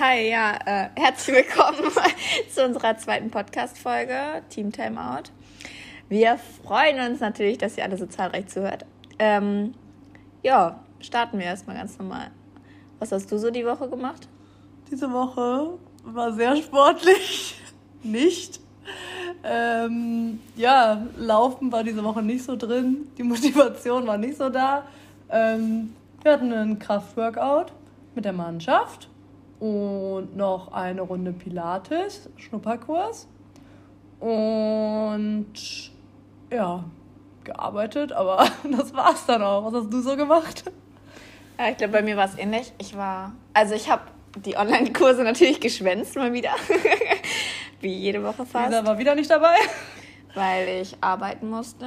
[0.00, 1.92] Hi, ja, äh, herzlich willkommen
[2.54, 5.24] zu unserer zweiten Podcast-Folge, Team Timeout.
[6.08, 8.86] Wir freuen uns natürlich, dass ihr alle so zahlreich zuhört.
[9.18, 9.74] Ähm,
[10.42, 12.30] ja, starten wir erstmal ganz normal.
[12.98, 14.26] Was hast du so die Woche gemacht?
[14.90, 15.74] Diese Woche
[16.04, 17.60] war sehr sportlich.
[18.02, 18.58] Nicht.
[19.44, 23.08] Ähm, ja, Laufen war diese Woche nicht so drin.
[23.18, 24.84] Die Motivation war nicht so da.
[25.28, 27.66] Ähm, wir hatten einen Kraftworkout
[28.14, 29.09] mit der Mannschaft
[29.60, 33.28] und noch eine Runde Pilates, Schnupperkurs.
[34.18, 35.52] Und
[36.50, 36.84] ja,
[37.44, 39.66] gearbeitet, aber das war's dann auch.
[39.66, 40.64] Was hast du so gemacht?
[41.58, 42.72] Ja, ich glaube, bei mir war es ähnlich.
[42.78, 44.02] Ich war, also ich habe
[44.44, 46.52] die Online-Kurse natürlich geschwänzt mal wieder.
[47.80, 48.70] Wie jede Woche fast.
[48.70, 49.56] Lisa war wieder nicht dabei.
[50.34, 51.86] Weil ich arbeiten musste.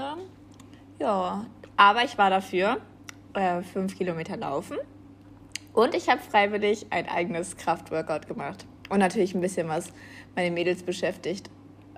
[0.99, 1.45] Ja,
[1.77, 2.77] aber ich war dafür
[3.33, 4.77] äh, fünf Kilometer laufen.
[5.73, 8.65] Und ich habe freiwillig ein eigenes Kraftworkout gemacht.
[8.89, 9.91] Und natürlich ein bisschen was
[10.35, 11.49] meine Mädels beschäftigt.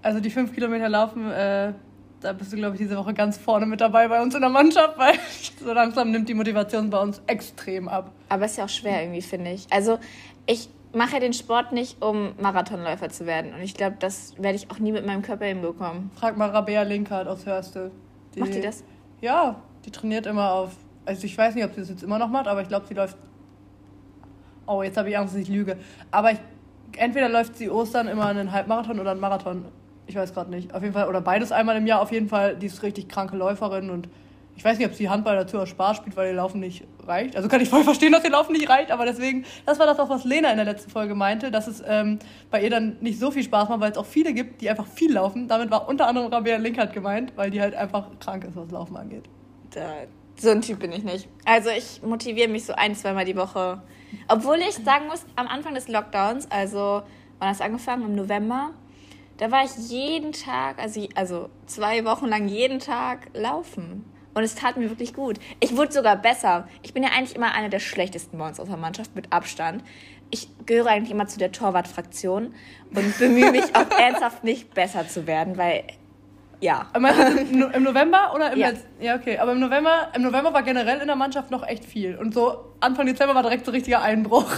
[0.01, 1.73] Also die fünf Kilometer laufen, äh,
[2.21, 4.49] da bist du, glaube ich, diese Woche ganz vorne mit dabei bei uns in der
[4.49, 5.13] Mannschaft, weil
[5.59, 8.11] so langsam nimmt die Motivation bei uns extrem ab.
[8.29, 9.67] Aber es ist ja auch schwer irgendwie, finde ich.
[9.71, 9.99] Also
[10.45, 13.53] ich mache ja den Sport nicht, um Marathonläufer zu werden.
[13.53, 16.11] Und ich glaube, das werde ich auch nie mit meinem Körper hinbekommen.
[16.15, 17.91] Frag mal Rabea Linkhardt aus Hörstel.
[18.33, 18.83] Die, Macht die das?
[19.21, 20.71] Ja, die trainiert immer auf.
[21.05, 22.93] Also ich weiß nicht, ob sie das jetzt immer noch macht, aber ich glaube, sie
[22.93, 23.17] läuft.
[24.67, 25.77] Oh, jetzt habe ich Angst, dass ich lüge.
[26.11, 26.39] Aber ich,
[26.97, 29.66] entweder läuft sie Ostern immer einen Halbmarathon oder einen Marathon.
[30.07, 30.73] Ich weiß gerade nicht.
[30.73, 32.02] Auf jeden Fall, oder beides einmal im Jahr.
[32.02, 34.07] Auf jeden Fall, die ist richtig kranke Läuferin und
[34.57, 37.35] ich weiß nicht, ob sie Handball dazu aus Spaß spielt, weil ihr Laufen nicht reicht.
[37.35, 39.99] Also kann ich voll verstehen, dass ihr Laufen nicht reicht, aber deswegen, das war das
[39.99, 42.19] auch, was Lena in der letzten Folge meinte, dass es ähm,
[42.52, 44.88] bei ihr dann nicht so viel Spaß macht, weil es auch viele gibt, die einfach
[44.88, 45.50] viel laufen.
[45.50, 48.95] Damit war unter anderem Rabea Linkert gemeint, weil die halt einfach krank ist, was Laufen
[48.95, 49.25] angeht.
[49.72, 49.81] Da,
[50.38, 51.28] so ein Typ bin ich nicht.
[51.45, 53.81] Also ich motiviere mich so ein, zweimal die Woche.
[54.28, 57.03] Obwohl ich sagen muss, am Anfang des Lockdowns, also
[57.39, 58.03] wann es angefangen?
[58.05, 58.72] Im November,
[59.38, 64.06] da war ich jeden Tag, also, also zwei Wochen lang jeden Tag laufen.
[64.34, 65.40] Und es tat mir wirklich gut.
[65.62, 66.68] Ich wurde sogar besser.
[66.84, 69.81] Ich bin ja eigentlich immer eine der schlechtesten bei uns aus der Mannschaft mit Abstand.
[70.29, 72.53] Ich gehöre eigentlich immer zu der Torwart-Fraktion
[72.94, 75.85] und bemühe mich auch ernsthaft nicht besser zu werden, weil
[76.61, 76.88] ja.
[76.93, 78.71] Im November oder im ja.
[78.99, 79.38] Ja, okay.
[79.38, 82.17] Aber im November, im November war generell in der Mannschaft noch echt viel.
[82.17, 84.51] Und so Anfang Dezember war direkt so richtiger Einbruch.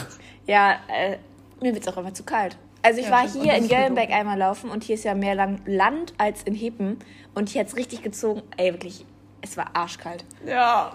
[0.45, 1.17] Ja, äh,
[1.61, 2.57] mir wird es auch einfach zu kalt.
[2.83, 6.13] Also ich ja, war hier in Gellenbeck einmal laufen und hier ist ja mehr Land
[6.17, 6.99] als in Hippen.
[7.33, 8.43] Und hier hat es richtig gezogen.
[8.55, 9.05] Ey, wirklich,
[9.41, 10.23] es war arschkalt.
[10.45, 10.93] Ja.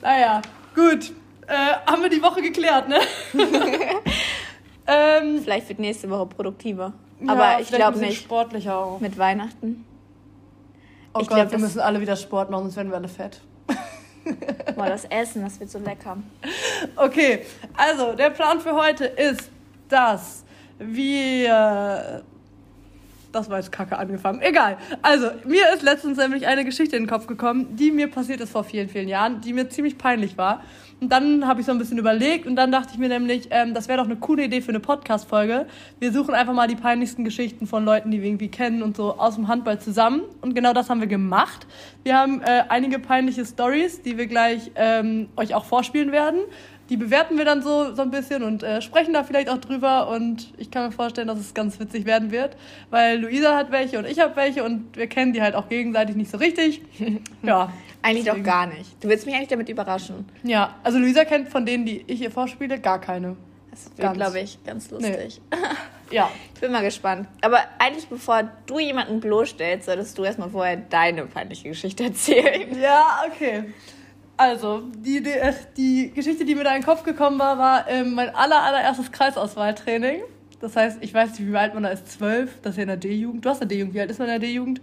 [0.00, 0.40] Naja,
[0.74, 1.12] gut.
[1.46, 3.00] Äh, haben wir die Woche geklärt, ne?
[4.86, 6.92] ähm, vielleicht wird nächste Woche produktiver.
[7.20, 8.22] Ja, Aber ich glaube nicht.
[8.22, 9.00] sportlicher auch.
[9.00, 9.84] Mit Weihnachten.
[11.14, 13.40] Oh ich Gott, glaub, wir müssen alle wieder Sport machen, sonst werden wir alle fett.
[14.76, 16.16] Boah, das Essen, das wird so lecker.
[16.96, 17.44] Okay,
[17.76, 19.50] also der Plan für heute ist,
[19.88, 20.44] dass
[20.78, 22.22] wir
[23.32, 24.40] das war jetzt kacke angefangen.
[24.42, 24.76] Egal.
[25.00, 28.50] Also, mir ist letztens nämlich eine Geschichte in den Kopf gekommen, die mir passiert ist
[28.50, 30.62] vor vielen, vielen Jahren, die mir ziemlich peinlich war.
[31.00, 33.74] Und dann habe ich so ein bisschen überlegt und dann dachte ich mir nämlich, ähm,
[33.74, 35.66] das wäre doch eine coole Idee für eine Podcast-Folge.
[35.98, 39.18] Wir suchen einfach mal die peinlichsten Geschichten von Leuten, die wir irgendwie kennen und so
[39.18, 40.22] aus dem Handball zusammen.
[40.42, 41.66] Und genau das haben wir gemacht.
[42.04, 46.38] Wir haben äh, einige peinliche Stories, die wir gleich ähm, euch auch vorspielen werden
[46.92, 50.08] die bewerten wir dann so, so ein bisschen und äh, sprechen da vielleicht auch drüber.
[50.08, 52.54] Und ich kann mir vorstellen, dass es ganz witzig werden wird,
[52.90, 56.16] weil Luisa hat welche und ich habe welche und wir kennen die halt auch gegenseitig
[56.16, 56.82] nicht so richtig.
[57.42, 57.72] ja.
[58.02, 58.44] Eigentlich deswegen.
[58.44, 59.02] doch gar nicht.
[59.02, 60.28] Du willst mich eigentlich damit überraschen.
[60.42, 63.36] Ja, also Luisa kennt von denen, die ich ihr vorspiele, gar keine.
[63.70, 65.40] Das wird, glaube ich, ganz lustig.
[65.50, 65.58] Nee.
[66.14, 66.30] ja.
[66.54, 67.26] Ich bin mal gespannt.
[67.40, 72.78] Aber eigentlich, bevor du jemanden bloßstellst, solltest du erstmal vorher deine peinliche Geschichte erzählen.
[72.78, 73.64] Ja, okay.
[74.36, 77.88] Also, die, die, äh, die, Geschichte, die mir da in den Kopf gekommen war, war
[77.88, 80.22] ähm, mein aller, allererstes Kreisauswahltraining.
[80.60, 82.60] Das heißt, ich weiß nicht, wie alt man da ist, zwölf.
[82.62, 83.44] Das ist ja in der D-Jugend.
[83.44, 83.94] Du hast eine D-Jugend.
[83.94, 84.80] Wie alt ist man in der D-Jugend?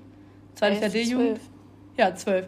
[0.55, 1.39] Zweites Jahr D-Jugend?
[1.97, 2.45] Ja, zwölf.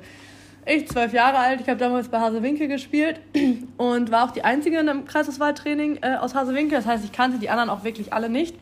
[0.66, 3.19] Ich, zwölf Jahre alt, ich habe damals bei Hasewinkel gespielt
[3.78, 6.77] und war auch die Einzige in einem Kreisauswahltraining äh, aus Hasewinkel.
[6.77, 8.56] Das heißt, ich kannte die anderen auch wirklich alle nicht.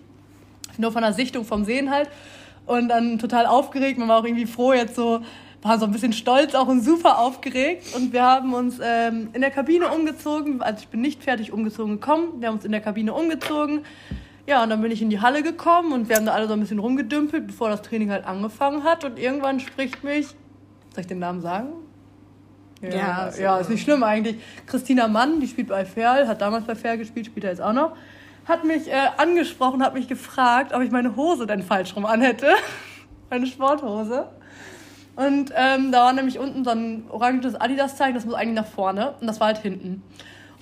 [0.78, 2.10] Nur von der Sichtung, vom Sehen halt.
[2.66, 3.98] Und dann total aufgeregt.
[3.98, 5.22] Man war auch irgendwie froh, jetzt so
[5.62, 7.96] war so ein bisschen stolz auch und super aufgeregt.
[7.96, 10.62] Und wir haben uns ähm, in der Kabine umgezogen.
[10.62, 12.40] Also ich bin nicht fertig umgezogen gekommen.
[12.40, 13.82] Wir haben uns in der Kabine umgezogen.
[14.48, 16.54] Ja, und dann bin ich in die Halle gekommen und wir haben da alle so
[16.54, 19.04] ein bisschen rumgedümpelt, bevor das Training halt angefangen hat.
[19.04, 20.28] Und irgendwann spricht mich,
[20.94, 21.70] soll ich den Namen sagen?
[22.82, 24.38] Ja, ja, so ja ist nicht schlimm eigentlich.
[24.66, 27.74] Christina Mann, die spielt bei Ferl, hat damals bei Ferl gespielt, spielt er jetzt auch
[27.74, 27.96] noch,
[28.46, 32.48] hat mich äh, angesprochen, hat mich gefragt, ob ich meine Hose denn falsch rum anhätte.
[33.30, 34.30] meine Sporthose.
[35.20, 39.16] Und ähm, da war nämlich unten so ein oranges Adidas-Zeichen, das muss eigentlich nach vorne
[39.20, 40.02] und das war halt hinten.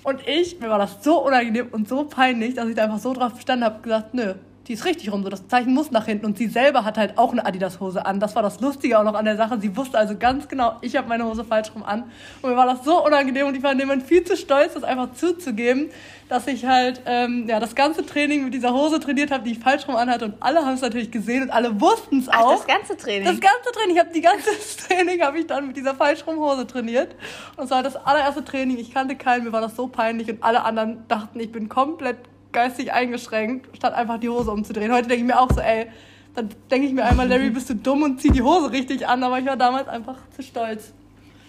[0.02, 3.12] Und ich, mir war das so unangenehm und so peinlich, dass ich da einfach so
[3.12, 4.34] drauf bestanden habe, gesagt, nö,
[4.68, 6.26] die ist richtig rum, so das Zeichen muss nach hinten.
[6.26, 8.20] Und sie selber hat halt auch eine Adidas-Hose an.
[8.20, 9.58] Das war das Lustige auch noch an der Sache.
[9.58, 12.04] Sie wusste also ganz genau, ich habe meine Hose falsch rum an.
[12.42, 14.74] Und mir war das so unangenehm und ich war in dem Moment viel zu stolz,
[14.74, 15.88] das einfach zuzugeben,
[16.28, 19.58] dass ich halt ähm, ja, das ganze Training mit dieser Hose trainiert habe, die ich
[19.58, 20.26] falsch rum anhatte.
[20.26, 22.58] Und alle haben es natürlich gesehen und alle wussten es auch.
[22.58, 23.24] das ganze Training?
[23.24, 23.96] Das ganze Training.
[23.96, 24.50] Ich habe die ganze
[24.86, 27.16] Training habe ich dann mit dieser falsch rum Hose trainiert.
[27.56, 28.76] Und es war das allererste Training.
[28.76, 32.18] Ich kannte keinen, mir war das so peinlich und alle anderen dachten, ich bin komplett
[32.52, 34.92] geistig eingeschränkt, statt einfach die Hose umzudrehen.
[34.92, 35.86] Heute denke ich mir auch so, ey,
[36.34, 39.22] dann denke ich mir einmal, Larry, bist du dumm und zieh die Hose richtig an,
[39.22, 40.92] aber ich war damals einfach zu stolz.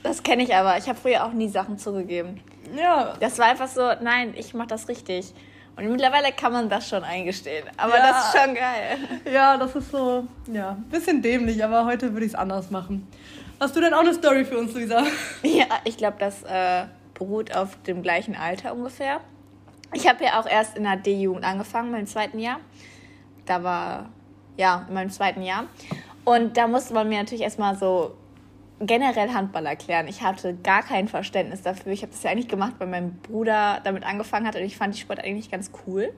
[0.03, 0.77] Das kenne ich aber.
[0.77, 2.39] Ich habe früher auch nie Sachen zugegeben.
[2.77, 3.15] Ja.
[3.19, 5.33] Das war einfach so, nein, ich mache das richtig.
[5.75, 7.65] Und mittlerweile kann man das schon eingestehen.
[7.77, 8.07] Aber Ja.
[8.11, 8.97] das ist schon geil.
[9.33, 13.07] Ja, das ist so, ja, ein bisschen dämlich, aber heute würde ich es anders machen.
[13.59, 15.03] Hast du denn auch eine Story für uns, Luisa?
[15.43, 19.19] Ja, ich glaube, das äh, beruht auf dem gleichen Alter ungefähr.
[19.93, 22.59] Ich habe ja auch erst in der D-Jugend angefangen, meinem zweiten Jahr.
[23.45, 24.09] Da war,
[24.57, 25.65] ja, in meinem zweiten Jahr.
[26.25, 28.15] Und da musste man mir natürlich erstmal so
[28.79, 30.07] generell Handball erklären.
[30.07, 31.91] Ich hatte gar kein Verständnis dafür.
[31.91, 34.95] Ich habe das ja eigentlich gemacht, weil mein Bruder damit angefangen hat und ich fand
[34.95, 36.13] die Sport eigentlich ganz cool.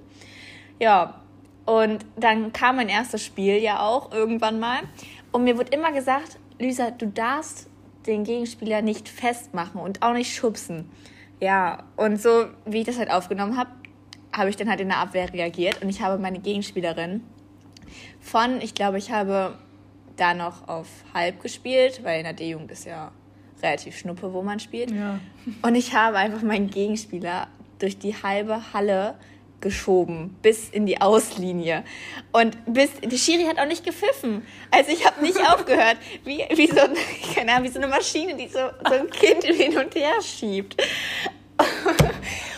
[0.80, 1.22] Ja,
[1.66, 4.80] und dann kam mein erstes Spiel ja auch irgendwann mal.
[5.32, 7.70] Und mir wurde immer gesagt, Lisa, du darfst
[8.06, 10.90] den Gegenspieler nicht festmachen und auch nicht schubsen.
[11.42, 13.72] Ja, und so wie ich das halt aufgenommen habe,
[14.32, 17.24] habe ich dann halt in der Abwehr reagiert und ich habe meine Gegenspielerin
[18.20, 19.58] von, ich glaube, ich habe
[20.16, 23.12] da noch auf halb gespielt, weil in der D-Jugend ist ja
[23.62, 24.92] relativ schnuppe, wo man spielt.
[24.92, 25.20] Ja.
[25.64, 27.48] Und ich habe einfach meinen Gegenspieler
[27.80, 29.16] durch die halbe Halle
[29.62, 31.84] geschoben, bis in die Auslinie.
[32.32, 34.46] Und bis, die Schiri hat auch nicht gepfiffen.
[34.72, 36.96] Also ich habe nicht aufgehört, wie, wie, so, ein-
[37.36, 40.76] keine Ahnung, wie so eine Maschine, die so, so ein Kind hin und her schiebt.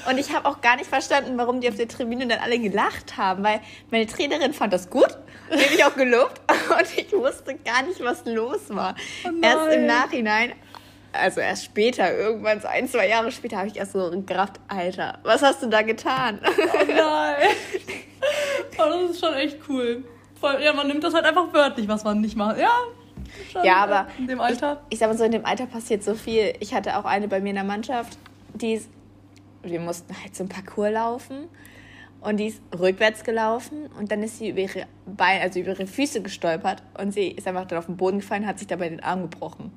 [0.09, 3.17] Und ich habe auch gar nicht verstanden, warum die auf der Tribüne dann alle gelacht
[3.17, 5.17] haben, weil meine Trainerin fand das gut,
[5.49, 6.41] die habe ich auch gelobt
[6.77, 8.95] und ich wusste gar nicht, was los war.
[9.25, 9.87] Oh erst im nein.
[9.87, 10.53] Nachhinein,
[11.13, 15.19] also erst später, irgendwann so ein, zwei Jahre später, habe ich erst so gerafft, Alter,
[15.23, 16.39] was hast du da getan?
[16.43, 17.49] Oh nein.
[18.77, 20.03] Aber das ist schon echt cool.
[20.39, 22.57] Voll, ja, man nimmt das halt einfach wörtlich, was man nicht macht.
[22.57, 22.71] Ja.
[23.51, 24.81] schon, Ja, aber In dem Alter.
[24.89, 26.53] Ich, ich sag mal so, in dem Alter passiert so viel.
[26.59, 28.17] Ich hatte auch eine bei mir in der Mannschaft,
[28.53, 28.89] die ist,
[29.61, 31.47] wir mussten halt so ein Parcours laufen
[32.21, 35.87] und die ist rückwärts gelaufen und dann ist sie über ihre Beine, also über ihre
[35.87, 39.03] Füße gestolpert und sie ist einfach dann auf den Boden gefallen, hat sich dabei den
[39.03, 39.71] Arm gebrochen.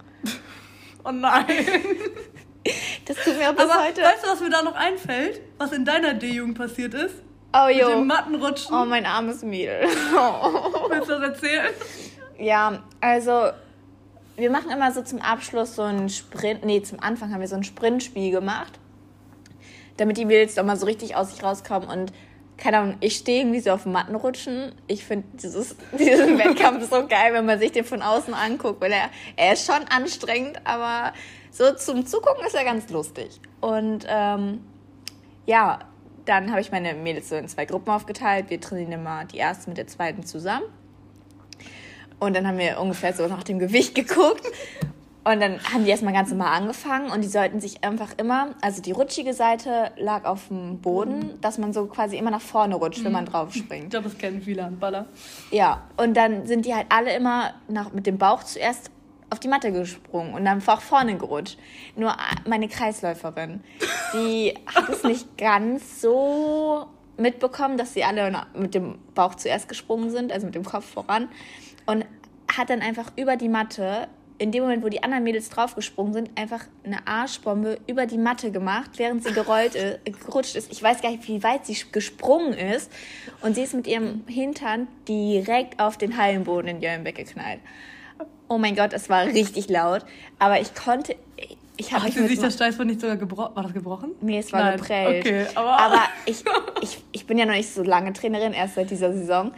[1.07, 1.47] Oh nein.
[3.05, 4.03] Das tut mir auch bis Aber heute.
[4.03, 5.41] weißt du, was mir da noch einfällt?
[5.59, 7.15] Was in deiner D-Jugend passiert ist?
[7.55, 7.89] Oh Mit jo.
[7.91, 8.75] dem Mattenrutschen.
[8.75, 9.87] Oh, mein armes Mädel.
[10.17, 10.89] Oh.
[10.91, 11.73] Willst du das erzählen?
[12.39, 13.51] Ja, also
[14.37, 17.57] wir machen immer so zum Abschluss so einen Sprint, nee, zum Anfang haben wir so
[17.57, 18.79] ein Sprintspiel gemacht,
[19.97, 22.13] damit die Mädels doch mal so richtig aus sich rauskommen und
[22.57, 24.73] keine Ahnung, ich stehe irgendwie so auf Mattenrutschen.
[24.87, 29.11] Ich finde diesen Wettkampf so geil, wenn man sich den von außen anguckt, weil er,
[29.37, 31.13] er ist schon anstrengend, aber
[31.51, 33.41] so zum Zugucken ist er ganz lustig.
[33.61, 34.65] Und ähm,
[35.47, 35.81] ja,
[36.25, 38.51] dann habe ich meine Mädels so in zwei Gruppen aufgeteilt.
[38.51, 40.67] Wir trainieren immer die erste mit der zweiten zusammen.
[42.19, 44.45] Und dann haben wir ungefähr so nach dem Gewicht geguckt.
[45.29, 48.81] Und dann haben die erstmal ganz normal angefangen und die sollten sich einfach immer, also
[48.81, 53.03] die rutschige Seite lag auf dem Boden, dass man so quasi immer nach vorne rutscht,
[53.03, 53.91] wenn man drauf Ich springt.
[53.91, 55.07] glaube, das kennen viele Handballer.
[55.51, 58.93] Ja, und dann sind die halt alle immer nach, mit dem Bauch zuerst
[59.31, 61.59] auf die Matte gesprungen und dann auch vorne gerutscht.
[61.97, 62.15] Nur
[62.47, 63.65] meine Kreisläuferin,
[64.15, 66.87] die hat es nicht ganz so
[67.17, 71.29] mitbekommen, dass sie alle mit dem Bauch zuerst gesprungen sind, also mit dem Kopf voran.
[71.87, 72.05] Und
[72.57, 74.07] hat dann einfach über die Matte,
[74.39, 78.51] in dem Moment, wo die anderen Mädels draufgesprungen sind, einfach eine Arschbombe über die Matte
[78.51, 80.71] gemacht, während sie gerollt ist, gerutscht ist.
[80.71, 82.93] Ich weiß gar nicht, wie weit sie gesprungen ist.
[83.41, 87.61] Und sie ist mit ihrem Hintern direkt auf den Hallenboden in Jöllenbeck geknallt.
[88.49, 90.05] Oh mein Gott, es war richtig laut.
[90.39, 91.17] Aber ich konnte.
[91.79, 93.55] Ich habe Hat sie sich das Steißbein nicht sogar gebrochen?
[93.55, 94.13] War das gebrochen?
[94.23, 94.77] Nee, es war Nein.
[94.79, 95.27] geprellt.
[95.27, 96.43] Okay, aber- ich,
[96.81, 99.53] ich, ich bin ja noch nicht so lange Trainerin, erst seit dieser Saison.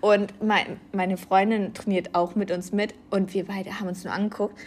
[0.00, 2.94] Und mein, meine Freundin trainiert auch mit uns mit.
[3.10, 4.58] Und wir beide haben uns nur angeguckt.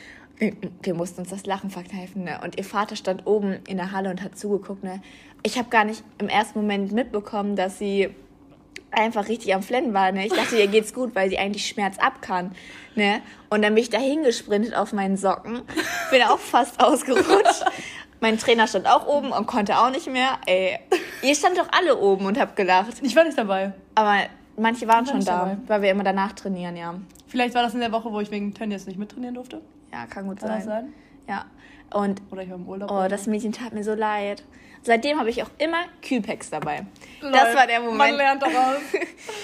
[0.81, 2.23] Wir, mussten uns das Lachen verkneifen.
[2.23, 2.39] Ne?
[2.43, 4.83] Und ihr Vater stand oben in der Halle und hat zugeguckt.
[4.83, 5.01] Ne?
[5.43, 8.09] Ich habe gar nicht im ersten Moment mitbekommen, dass sie
[8.91, 10.11] einfach richtig am Flennen war.
[10.11, 10.25] Ne?
[10.25, 12.53] Ich dachte, ihr geht's gut, weil sie eigentlich Schmerz ab kann.
[12.95, 13.21] Ne?
[13.49, 15.61] Und dann bin ich da hingesprintet auf meinen Socken.
[16.11, 17.65] Bin auch fast ausgerutscht.
[18.19, 20.37] Mein Trainer stand auch oben und konnte auch nicht mehr.
[20.45, 20.79] Ey,
[21.23, 22.93] ihr stand doch alle oben und habt gelacht.
[23.01, 23.73] Ich war nicht dabei.
[23.95, 24.17] Aber
[24.57, 25.57] manche waren war schon da, dabei.
[25.67, 26.95] weil wir immer danach trainieren, ja.
[27.27, 29.61] Vielleicht war das in der Woche, wo ich wegen Tennis nicht mittrainieren durfte.
[29.91, 30.57] Ja, kann gut Kann sein.
[30.57, 30.93] das sein?
[31.27, 31.45] Ja.
[31.93, 32.91] Und Oder ich war im Urlaub.
[32.91, 33.27] oh, das.
[33.27, 34.43] Mädchen tat mir so leid.
[34.81, 36.85] Seitdem habe ich auch immer Kühlpacks dabei.
[37.21, 37.55] Das Läuft.
[37.55, 37.97] war der Moment.
[37.97, 38.81] Man lernt daraus.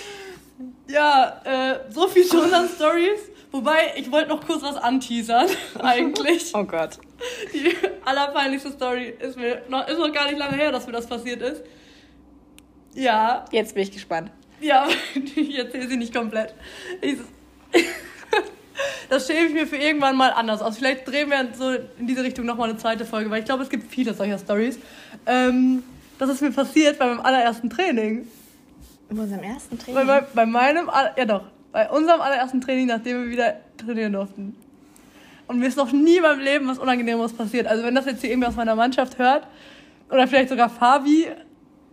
[0.88, 3.20] ja, äh, so viel schon an Stories.
[3.52, 5.48] Wobei, ich wollte noch kurz was anteasern,
[5.80, 6.52] eigentlich.
[6.54, 7.00] Oh Gott.
[7.54, 7.74] Die
[8.06, 11.42] allerpeinlichste Story ist mir noch, ist noch gar nicht lange her, dass mir das passiert
[11.42, 11.64] ist.
[12.94, 14.32] Ja, Jetzt bin ich gespannt.
[14.62, 14.88] Ja,
[15.36, 16.54] ich erzähle sie nicht komplett.
[17.02, 17.18] Ich,
[19.10, 20.78] das schäme ich mir für irgendwann mal anders aus.
[20.78, 23.70] Vielleicht drehen wir so in diese Richtung nochmal eine zweite Folge, weil ich glaube, es
[23.70, 24.80] gibt viele solcher Stories.
[25.26, 25.84] Ähm,
[26.18, 28.28] das ist mir passiert bei meinem allerersten Training.
[29.10, 30.08] In unserem ersten Bei, Training.
[30.08, 34.56] bei, bei meinem, aller- ja doch, bei unserem allerersten Training, nachdem wir wieder trainieren durften.
[35.48, 37.66] Und mir ist noch nie in meinem Leben was Unangenehmeres passiert.
[37.66, 39.48] Also wenn das jetzt hier irgendwie aus meiner Mannschaft hört,
[40.12, 41.28] oder vielleicht sogar Fabi,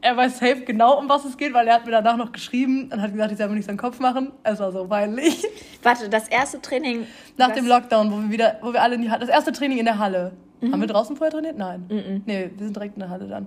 [0.01, 2.91] er weiß safe genau, um was es geht, weil er hat mir danach noch geschrieben
[2.93, 4.33] und hat gesagt, ich soll mir nicht seinen Kopf machen.
[4.43, 5.45] Es war so peinlich.
[5.83, 7.07] Warte, das erste Training.
[7.37, 9.79] Nach dem Lockdown, wo wir wieder, wo wir alle in die Halle, das erste Training
[9.79, 10.33] in der Halle.
[10.63, 11.59] Haben wir draußen vorher trainiert?
[11.59, 11.85] Nein.
[11.89, 12.23] Mhm.
[12.25, 13.47] Nee, wir sind direkt in der Halle dann.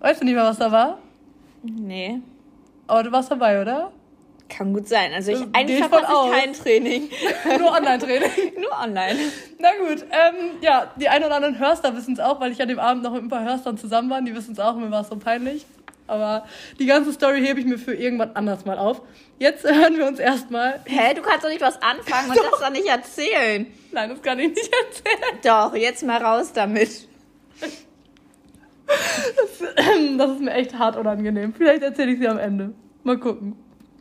[0.00, 0.98] Weißt du nicht mehr, was da war?
[1.62, 2.20] Nee.
[2.86, 3.92] Aber du warst dabei, oder?
[4.48, 5.12] Kann gut sein.
[5.12, 7.10] Also ich, Äh, eigentlich verpasse ich kein Training.
[7.58, 8.30] Nur Online-Training.
[8.60, 9.18] Nur online.
[9.58, 12.68] Na gut, ähm, ja, die ein oder anderen Hörster wissen es auch, weil ich an
[12.68, 14.22] dem Abend noch mit ein paar Hörstern zusammen war.
[14.22, 15.66] Die wissen es auch, mir war es so peinlich.
[16.06, 16.46] Aber
[16.78, 19.02] die ganze Story hebe ich mir für irgendwann anders mal auf.
[19.40, 20.80] Jetzt hören wir uns erstmal.
[20.84, 23.66] Hä, du kannst doch nicht was anfangen und das doch nicht erzählen.
[23.90, 25.40] Nein, das kann ich nicht erzählen.
[25.42, 27.08] Doch, jetzt mal raus damit.
[28.86, 31.52] Das ist mir echt hart unangenehm.
[31.52, 32.72] Vielleicht erzähle ich sie am Ende.
[33.02, 33.56] Mal gucken.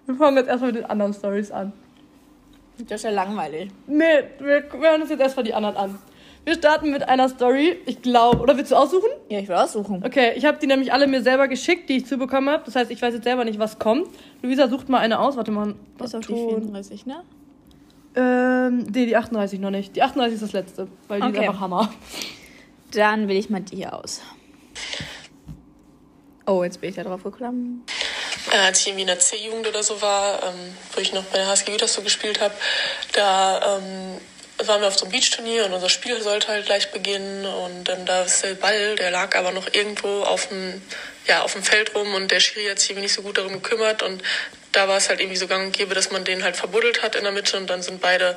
[0.06, 1.74] Wir fangen jetzt erstmal mit den anderen Stories an.
[2.78, 3.70] Das ist ja langweilig.
[3.88, 4.04] Nee,
[4.40, 5.98] wir, wir hören uns jetzt erstmal die anderen an.
[6.44, 9.10] Wir starten mit einer Story, ich glaube, oder willst du aussuchen?
[9.30, 10.04] Ja, ich will aussuchen.
[10.06, 12.64] Okay, ich habe die nämlich alle mir selber geschickt, die ich zubekommen habe.
[12.66, 14.08] Das heißt, ich weiß jetzt selber nicht, was kommt.
[14.44, 15.38] Luisa sucht mal eine aus.
[15.38, 15.74] Warte mal.
[15.98, 16.50] Das ist auch die Ton.
[16.62, 17.24] 34, ne?
[18.16, 19.96] Ähm, nee, die 38 noch nicht.
[19.96, 21.38] Die 38 ist das letzte, weil die Okay.
[21.38, 21.90] ist einfach Hammer.
[22.94, 24.22] Dann wähle ich mal die aus.
[26.46, 27.84] Oh, jetzt bin ich da drauf gekommen.
[28.52, 31.38] Äh, als ich irgendwie in der C-Jugend oder so war, ähm, wo ich noch bei
[31.38, 32.54] der HSG Gütersloh gespielt habe,
[33.14, 34.20] da ähm,
[34.68, 38.06] waren wir auf so einem Beachturnier und unser Spiel sollte halt gleich beginnen und dann
[38.06, 40.82] da ist der Ball, der lag aber noch irgendwo auf dem,
[41.28, 43.54] ja, auf dem Feld rum und der Schiri hat sich irgendwie nicht so gut darum
[43.54, 44.22] gekümmert und
[44.76, 47.16] da war es halt irgendwie so gang und gäbe, dass man den halt verbuddelt hat
[47.16, 48.36] in der Mitte und dann sind beide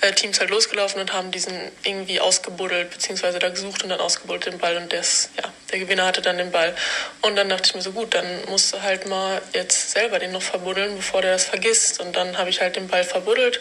[0.00, 1.52] äh, Teams halt losgelaufen und haben diesen
[1.82, 6.06] irgendwie ausgebuddelt, beziehungsweise da gesucht und dann ausgebuddelt den Ball und das, ja, der Gewinner
[6.06, 6.74] hatte dann den Ball.
[7.22, 10.30] Und dann dachte ich mir so, gut, dann musst du halt mal jetzt selber den
[10.30, 12.00] noch verbuddeln, bevor der das vergisst.
[12.00, 13.60] Und dann habe ich halt den Ball verbuddelt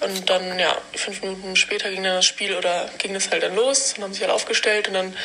[0.00, 3.56] und dann, ja, fünf Minuten später ging dann das Spiel oder ging das halt dann
[3.56, 5.16] los und haben sich halt aufgestellt und dann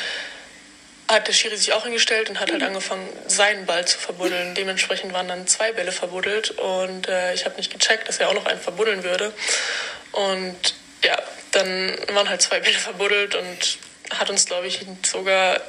[1.08, 4.54] hat der Schiri sich auch hingestellt und hat halt angefangen, seinen Ball zu verbuddeln.
[4.54, 8.34] Dementsprechend waren dann zwei Bälle verbuddelt und äh, ich habe nicht gecheckt, dass er auch
[8.34, 9.32] noch einen verbuddeln würde.
[10.12, 11.16] Und ja,
[11.52, 13.78] dann waren halt zwei Bälle verbuddelt und
[14.18, 15.60] hat uns, glaube ich, sogar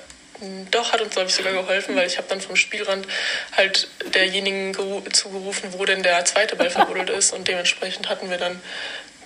[0.70, 3.08] doch hat uns, glaube ich, sogar geholfen, weil ich habe dann vom Spielrand
[3.56, 8.38] halt derjenigen geru- zugerufen, wo denn der zweite Ball verbuddelt ist und dementsprechend hatten wir
[8.38, 8.60] dann,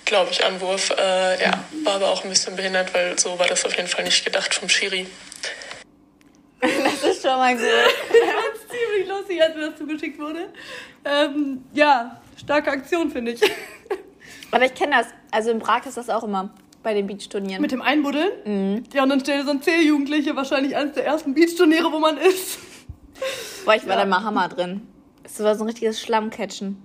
[0.04, 0.90] glaube ich, Anwurf.
[0.90, 4.04] Äh, ja, war aber auch ein bisschen behindert, weil so war das auf jeden Fall
[4.04, 5.06] nicht gedacht vom Schiri.
[7.22, 7.64] Das ist schon mal gut.
[8.70, 10.48] Ziemlich lustig, als mir das zugeschickt wurde.
[11.04, 13.40] Ähm, ja, starke Aktion, finde ich.
[14.52, 15.06] Aber ich kenne das.
[15.30, 16.50] Also in Prag ist das auch immer
[16.82, 17.60] bei den Beachturnieren.
[17.60, 18.84] Mit dem Einbuddeln?
[18.92, 22.58] Ja, und dann stellt so ein C-Jugendliche wahrscheinlich eines der ersten Beachturniere, wo man ist.
[23.64, 24.00] Boah, ich war Ja.
[24.02, 24.86] da mal Hammer drin.
[25.22, 26.82] Es war so ein richtiges Schlammcatchen.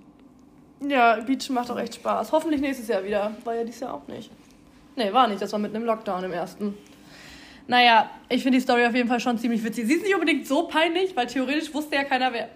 [0.86, 2.30] Ja, Beach macht auch echt Spaß.
[2.32, 3.34] Hoffentlich nächstes Jahr wieder.
[3.44, 4.30] War ja dieses Jahr auch nicht.
[4.94, 5.40] Nee, war nicht.
[5.40, 6.76] Das war mitten im Lockdown im ersten.
[7.68, 9.86] Naja, ich finde die Story auf jeden Fall schon ziemlich witzig.
[9.86, 12.48] Sie ist nicht unbedingt so peinlich, weil theoretisch wusste ja keiner, wer,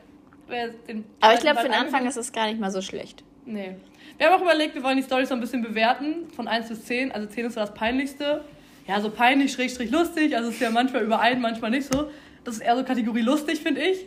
[0.47, 1.05] wer den.
[1.21, 3.25] Aber ich glaube, für den Anfang ist es gar nicht mal so schlecht.
[3.45, 3.77] Nee.
[4.19, 6.85] Wir haben auch überlegt, wir wollen die Story so ein bisschen bewerten, von 1 bis
[6.85, 7.11] 10.
[7.13, 8.45] Also 10 ist so das Peinlichste.
[8.87, 10.37] Ja, so peinlich, schrägstrich lustig.
[10.37, 12.11] Also es ist ja manchmal überein, manchmal nicht so.
[12.45, 14.07] Das ist eher so Kategorie lustig, finde ich.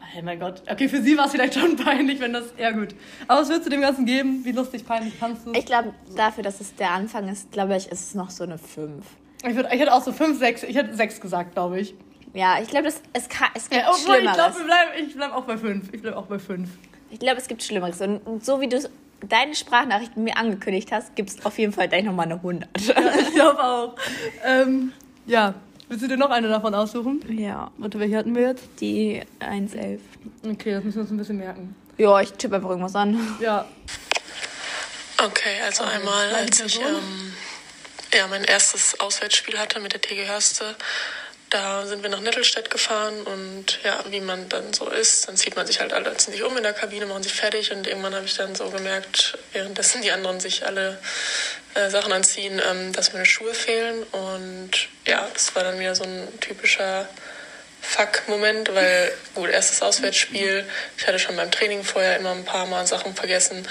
[0.00, 0.62] Hey, mein Gott.
[0.70, 2.54] Okay, für sie war es vielleicht schon peinlich, wenn das.
[2.56, 2.94] Ja, gut.
[3.26, 4.44] Aber was würdest du dem Ganzen geben?
[4.44, 5.52] Wie lustig, peinlich kannst du?
[5.52, 8.58] Ich glaube, dafür, dass es der Anfang ist, glaube ich, ist es noch so eine
[8.58, 9.04] 5.
[9.46, 10.62] Ich, würd, ich hätte auch so 5, 6.
[10.64, 11.94] Ich hätte 6 gesagt, glaube ich.
[12.32, 14.36] Ja, ich glaube, es, es, kann- es gibt Ja, obwohl, ich Schlimmeres.
[14.36, 15.92] glaube, wir bleiben, ich bleib auch bei 5.
[15.92, 16.68] Ich bleib auch bei 5.
[17.10, 18.00] Ich glaube, es gibt Schlimmeres.
[18.00, 18.80] Und, und so wie du
[19.28, 22.68] deine Sprachnachrichten mir angekündigt hast, gibt es auf jeden Fall gleich nochmal eine 100.
[22.76, 23.94] Ich glaube auch.
[24.44, 24.92] Ähm,
[25.26, 25.54] ja.
[25.88, 27.20] Willst du dir noch eine davon aussuchen?
[27.28, 28.64] Ja, Warte, welche hatten wir jetzt?
[28.80, 29.98] die 1,11.
[30.50, 31.76] Okay, das müssen wir uns ein bisschen merken.
[31.98, 33.20] Ja, ich tippe einfach irgendwas an.
[33.40, 33.66] Ja.
[35.24, 37.32] Okay, also einmal, als ich ähm,
[38.14, 40.76] ja, mein erstes Auswärtsspiel hatte mit der TG Hörste,
[41.50, 45.54] da sind wir nach Nettelstedt gefahren und ja, wie man dann so ist, dann zieht
[45.54, 48.14] man sich halt alle ziehen sich um in der Kabine, machen sich fertig und irgendwann
[48.14, 50.98] habe ich dann so gemerkt, währenddessen die anderen sich alle
[51.74, 54.02] äh, Sachen anziehen, ähm, dass meine Schuhe fehlen.
[54.04, 54.70] Und
[55.06, 57.08] ja, das war dann wieder so ein typischer
[57.82, 60.64] Fuck-Moment, weil gut, erstes Auswärtsspiel.
[60.96, 63.68] Ich hatte schon beim Training vorher immer ein paar Mal Sachen vergessen.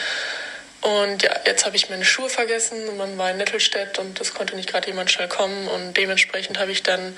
[0.83, 4.33] Und ja, jetzt habe ich meine Schuhe vergessen und man war in Nettelstedt und es
[4.33, 5.67] konnte nicht gerade jemand schnell kommen.
[5.69, 7.17] Und dementsprechend habe ich dann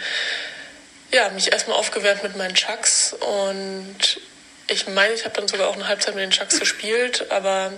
[1.12, 3.14] ja, mich erstmal aufgewärmt mit meinen Chucks.
[3.14, 4.20] Und
[4.68, 7.74] ich meine, ich habe dann sogar auch eine Halbzeit mit den Chucks gespielt, aber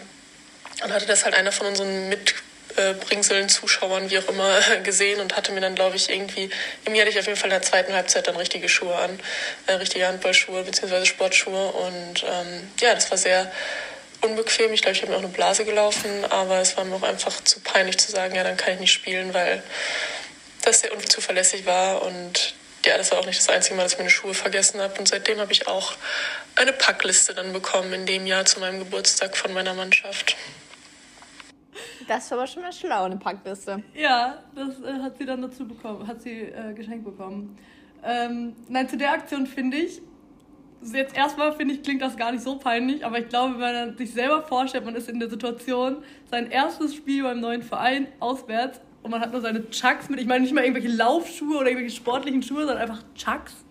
[0.80, 5.52] dann hatte das halt einer von unseren Mitbringseln, Zuschauern, wie auch immer, gesehen und hatte
[5.52, 6.50] mir dann, glaube ich, irgendwie,
[6.84, 9.20] irgendwie hatte ich auf jeden Fall in der zweiten Halbzeit dann richtige Schuhe an,
[9.68, 11.06] äh, richtige Handballschuhe bzw.
[11.06, 11.72] Sportschuhe.
[11.72, 13.52] Und ähm, ja, das war sehr
[14.22, 14.74] unbequem.
[14.74, 17.44] Ich glaube, ich habe mir auch eine Blase gelaufen, aber es war mir auch einfach
[17.44, 19.64] zu peinlich zu sagen, ja, dann kann ich nicht spielen, weil
[20.64, 22.56] das sehr unzuverlässig war und
[22.86, 24.98] ja, das war auch nicht das einzige Mal, dass ich meine Schuhe vergessen habe.
[24.98, 25.94] Und seitdem habe ich auch
[26.56, 30.38] eine Packliste dann bekommen in dem Jahr zu meinem Geburtstag von meiner Mannschaft.
[32.08, 33.84] Das war aber schon mal schlau, eine Packliste.
[33.94, 37.58] Ja, das äh, hat sie dann dazu bekommen, hat sie äh, geschenkt bekommen.
[38.04, 40.02] Ähm, nein, zu der Aktion finde ich,
[40.82, 43.98] jetzt erstmal finde ich, klingt das gar nicht so peinlich, aber ich glaube, wenn man
[43.98, 45.98] sich selber vorstellt, man ist in der Situation,
[46.30, 50.20] sein erstes Spiel beim neuen Verein auswärts und man hat nur seine Chucks mit.
[50.20, 53.66] Ich meine nicht mal irgendwelche Laufschuhe oder irgendwelche sportlichen Schuhe, sondern einfach Chucks.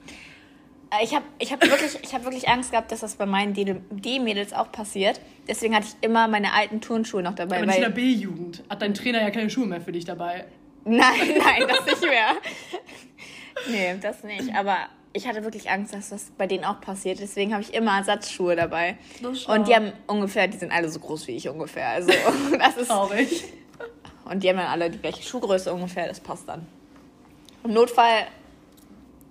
[0.90, 4.52] Äh, ich habe ich hab wirklich, hab wirklich Angst gehabt, dass das bei meinen D-Mädels
[4.52, 5.20] auch passiert.
[5.48, 7.58] Deswegen hatte ich immer meine alten Turnschuhe noch dabei.
[7.58, 8.62] Aber nicht in der B-Jugend.
[8.68, 10.46] Hat dein Trainer ja keine Schuhe mehr für dich dabei.
[10.84, 10.98] Nein,
[11.38, 12.36] nein, das nicht mehr.
[13.68, 14.54] nee, das nicht.
[14.54, 14.76] Aber
[15.16, 17.20] ich hatte wirklich Angst, dass das bei denen auch passiert.
[17.20, 18.98] Deswegen habe ich immer Ersatzschuhe dabei.
[19.22, 21.88] Und die haben ungefähr, die sind alle so groß wie ich ungefähr.
[21.88, 22.12] Also
[22.58, 23.44] das ist traurig.
[24.26, 26.66] Und die haben dann alle die gleiche Schuhgröße ungefähr, das passt dann.
[27.64, 28.26] Im Notfall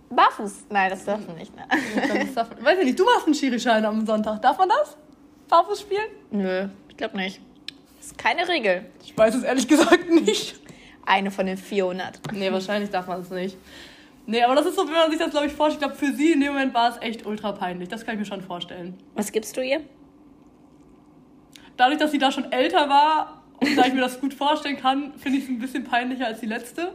[0.09, 0.65] barfuß.
[0.69, 1.55] Nein, das darf man nicht.
[1.55, 1.63] Ne?
[2.61, 4.41] Weiß ich nicht, du machst einen Schirischein am Sonntag.
[4.41, 4.97] Darf man das?
[5.49, 6.07] Barfuß spielen?
[6.31, 7.39] Nö, ich glaube nicht.
[7.97, 8.85] Das ist keine Regel.
[9.03, 10.59] Ich weiß es ehrlich gesagt nicht.
[11.05, 12.31] Eine von den 400.
[12.31, 13.57] Nee, wahrscheinlich darf man es nicht.
[14.27, 15.81] Nee, aber das ist so, wenn man sich das, glaube ich, vorstellt.
[15.81, 17.89] Ich glaube, für sie in dem Moment war es echt ultra peinlich.
[17.89, 18.97] Das kann ich mir schon vorstellen.
[19.13, 19.81] Was gibst du ihr?
[21.77, 25.13] Dadurch, dass sie da schon älter war und da ich mir das gut vorstellen kann,
[25.17, 26.93] finde ich es ein bisschen peinlicher als die letzte.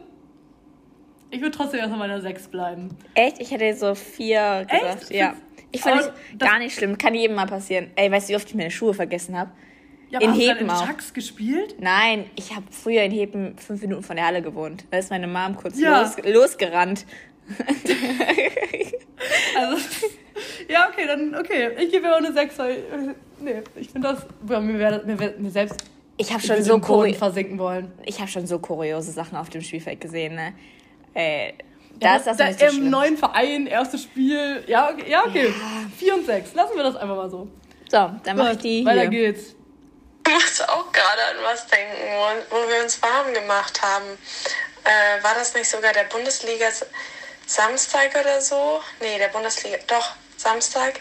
[1.30, 2.96] Ich würde trotzdem erst mal meiner 6 bleiben.
[3.14, 3.40] Echt?
[3.40, 5.02] Ich hätte so 4 gesagt.
[5.02, 5.10] Echt?
[5.12, 5.34] Ja.
[5.70, 6.98] Ich finde es gar nicht schlimm.
[6.98, 7.90] Kann jedem mal passieren.
[7.94, 9.52] Ey, weißt du, wie oft ich meine Schuhe vergessen habe?
[10.10, 11.76] Ja, in Heben du in Chucks gespielt?
[11.78, 14.84] Nein, ich habe früher in Heben fünf Minuten von der Halle gewohnt.
[14.90, 16.02] Da ist meine Mom kurz ja.
[16.02, 17.06] los, losgerannt.
[19.56, 19.76] also,
[20.68, 21.70] ja, okay, dann, okay.
[21.78, 25.50] Ich gebe mir auch eine 6, weil, nee, ich finde das, mir, wär, mir, mir
[25.50, 25.84] selbst
[26.20, 27.92] ich habe schon so Boden versinken wollen.
[28.04, 30.52] Ich habe schon so kuriose Sachen auf dem Spielfeld gesehen, ne?
[31.14, 31.54] Äh,
[31.98, 32.90] da ja, ist das da, nicht so Im schlimm.
[32.90, 34.62] neuen Verein, erstes Spiel.
[34.66, 35.10] Ja, okay.
[35.10, 35.46] Ja, okay.
[35.46, 35.90] Ja.
[35.96, 36.52] 4 und 6.
[36.54, 37.48] Lassen wir das einfach mal so.
[37.90, 39.32] So, dann mach ich die Weiter hier.
[39.32, 39.54] geht's.
[40.26, 44.04] Ich muss auch gerade an was denken, wo, wo wir uns warm gemacht haben.
[44.84, 46.66] Äh, war das nicht sogar der Bundesliga
[47.50, 48.80] Samstag oder so?
[49.00, 51.00] Nee, der Bundesliga, doch, Samstag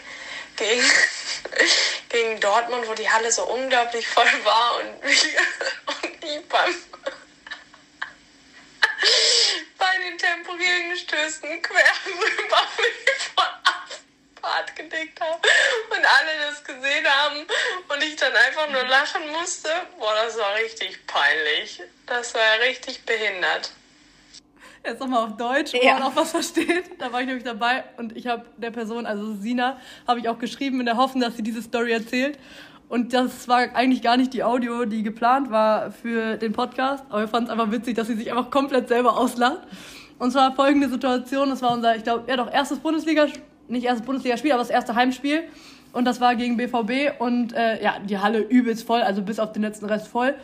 [0.56, 0.82] gegen,
[2.08, 6.74] gegen Dortmund, wo die Halle so unglaublich voll war und, und ich beim,
[9.78, 12.68] bei den temporären Stößen quer rüber
[13.36, 13.44] von
[14.42, 15.40] Asphalt gedickt habe
[15.90, 17.46] und alle das gesehen haben
[17.90, 19.70] und ich dann einfach nur lachen musste.
[20.00, 21.80] Boah, das war richtig peinlich.
[22.06, 23.70] Das war richtig behindert.
[24.84, 25.94] Jetzt nochmal auf Deutsch, wo ja.
[25.94, 26.98] man auch was versteht.
[26.98, 29.76] Da war ich nämlich dabei und ich habe der Person, also Sina,
[30.08, 32.38] habe ich auch geschrieben in der Hoffnung, dass sie diese Story erzählt.
[32.88, 37.04] Und das war eigentlich gar nicht die Audio, die geplant war für den Podcast.
[37.08, 39.60] Aber wir fanden es einfach witzig, dass sie sich einfach komplett selber auslacht.
[40.18, 43.26] Und zwar folgende Situation, das war unser, ich glaube, ja doch, erstes Bundesliga,
[43.68, 45.44] nicht erstes Bundesligaspiel, aber das erste Heimspiel.
[45.92, 49.52] Und das war gegen BVB und äh, ja, die Halle übelst voll, also bis auf
[49.52, 50.34] den letzten Rest voll.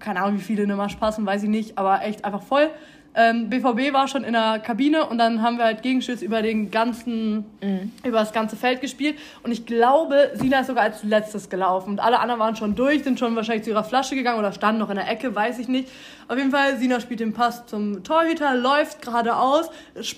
[0.00, 2.70] Keine Ahnung, wie viele in der Marsch passen, weiß ich nicht, aber echt einfach voll.
[3.16, 6.70] Ähm, BVB war schon in der Kabine und dann haben wir halt Gegenschuss über den
[6.70, 7.92] ganzen, mhm.
[8.04, 9.18] über das ganze Feld gespielt.
[9.42, 11.90] Und ich glaube, Sina ist sogar als letztes gelaufen.
[11.90, 14.80] Und alle anderen waren schon durch, sind schon wahrscheinlich zu ihrer Flasche gegangen oder standen
[14.80, 15.88] noch in der Ecke, weiß ich nicht.
[16.26, 19.70] Auf jeden Fall, Sina spielt den Pass zum Torhüter, läuft geradeaus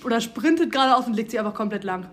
[0.03, 2.07] oder sprintet geradeaus und legt sie einfach komplett lang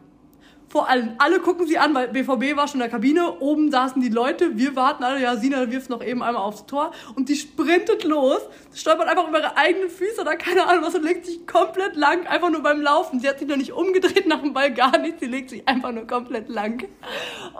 [0.74, 4.02] vor allem, alle gucken sie an, weil BVB war schon in der Kabine, oben saßen
[4.02, 7.36] die Leute, wir warten alle, ja, Sina wirft noch eben einmal aufs Tor und die
[7.36, 8.40] sprintet los,
[8.74, 12.26] stolpert einfach über ihre eigenen Füße oder keine Ahnung was und legt sich komplett lang,
[12.26, 13.20] einfach nur beim Laufen.
[13.20, 15.92] Sie hat sich noch nicht umgedreht nach dem Ball, gar nichts, sie legt sich einfach
[15.92, 16.88] nur komplett lang.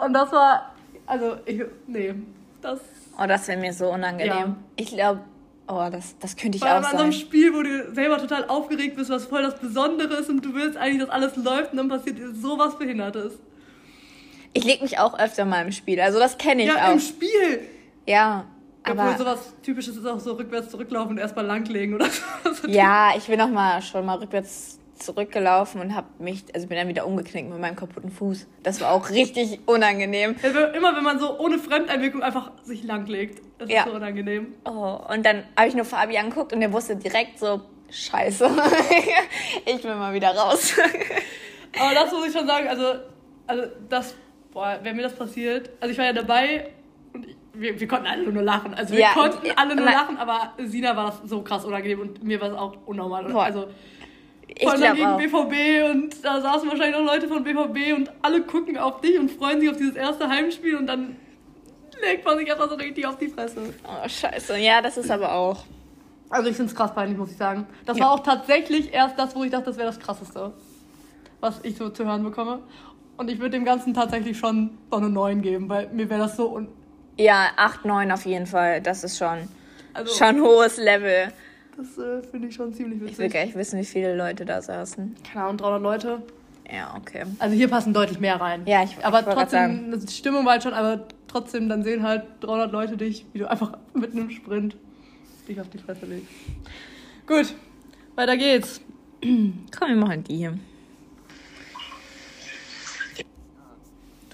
[0.05, 0.75] Und das war,
[1.07, 2.15] also, ich, nee,
[2.63, 2.81] das...
[3.17, 4.29] Oh, das wäre mir so unangenehm.
[4.29, 4.57] Ja.
[4.75, 5.21] Ich glaube,
[5.67, 6.93] Oh, das, das könnte ich Vor allem auch sein.
[6.93, 10.29] an so einem Spiel, wo du selber total aufgeregt bist, was voll das Besondere ist
[10.29, 13.33] und du willst eigentlich, dass alles läuft und dann passiert dir sowas Behindertes.
[14.53, 16.79] Ich leg mich auch öfter mal im Spiel, also das kenne ich ja, auch.
[16.89, 17.61] Ja, im Spiel.
[18.07, 18.45] Ja.
[18.87, 22.07] Obwohl Aber- sowas Typisches ist auch so rückwärts zurücklaufen und erstmal langlegen oder
[22.63, 22.69] so.
[22.69, 26.89] Ja, ich bin noch mal schon mal rückwärts zurückgelaufen und habe mich, also bin dann
[26.89, 28.47] wieder umgeknickt mit meinem kaputten Fuß.
[28.63, 30.37] Das war auch richtig unangenehm.
[30.41, 33.43] Wenn- Immer wenn man so ohne Fremdeinwirkung einfach sich langlegt.
[33.59, 33.83] Das Ja.
[33.83, 34.55] ist so unangenehm.
[34.65, 38.49] Oh, und dann habe ich nur Fabi angeguckt und der wusste direkt so, scheiße,
[39.67, 40.75] ich will mal wieder raus.
[41.81, 42.85] Aber das muss ich schon sagen, also,
[43.47, 44.15] also das,
[44.53, 46.71] boah, wenn mir das passiert, also ich war ja dabei
[47.13, 48.75] und ich, wir, wir konnten alle nur lachen.
[48.75, 52.23] Also wir Ja, konnten alle nur lachen, aber Sina war das so krass unangenehm und
[52.23, 53.25] mir war es auch unnormal.
[53.25, 53.69] Boah, Also
[54.47, 55.19] Ich vor allem gegen auch.
[55.19, 59.31] BVB und da saßen wahrscheinlich noch Leute von BVB und alle gucken auf dich und
[59.31, 61.17] freuen sich auf dieses erste Heimspiel und dann
[62.03, 63.73] legt man sich einfach so richtig auf die Fresse.
[63.85, 64.59] Oh, scheiße.
[64.59, 65.65] Ja, das ist aber auch.
[66.31, 67.67] Also ich finde es krass peinlich, muss ich sagen.
[67.87, 68.05] Das Ja.
[68.05, 70.53] war auch tatsächlich erst das, wo ich dachte, das wäre das Krasseste,
[71.41, 72.61] was ich so zu hören bekomme.
[73.17, 76.37] Und ich würde dem Ganzen tatsächlich schon so eine 9 geben, weil mir wäre das
[76.37, 76.49] so...
[76.53, 76.69] Un
[77.17, 78.81] Ja, 8, 9 auf jeden Fall.
[78.81, 79.49] Das ist schon,
[79.93, 81.33] also, schon hohes Level.
[81.77, 83.45] Das äh, finde ich schon ziemlich Ich will witzig.
[83.47, 85.17] nicht wissen, wie viele Leute da saßen.
[85.33, 86.23] Keine Ahnung, 300 Leute.
[86.73, 87.25] Ja, okay.
[87.39, 88.63] Also hier passen deutlich mehr rein.
[88.67, 92.03] Ja, ich- ich aber grad trotzdem, die Stimmung war halt schon, aber trotzdem, dann sehen
[92.03, 94.77] halt 300 Leute dich, wie du einfach mit einem Sprint
[95.49, 96.29] dich auf die Fresse legst.
[97.27, 97.55] Gut,
[98.15, 98.81] weiter geht's.
[99.23, 100.59] Komm, wir machen die hier.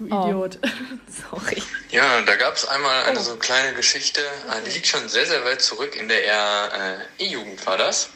[0.00, 0.24] Du Oh.
[0.24, 0.58] Idiot.
[1.30, 1.62] Sorry.
[1.90, 5.44] Ja, da gab es einmal eine so kleine Geschichte, äh, die liegt schon sehr, sehr
[5.44, 5.94] weit zurück.
[5.94, 8.08] In der äh, E-Jugend war das.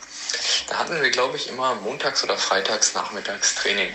[0.68, 3.92] Da hatten wir, glaube ich, immer montags oder freitags nachmittags Training.